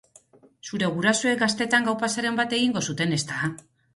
Zure 0.67 0.87
gurasoek 0.95 1.43
gaztetan 1.43 1.85
gaupasaren 1.89 2.41
bat 2.41 2.57
egingo 2.61 2.83
zuten, 2.91 3.17
ezta? 3.19 3.43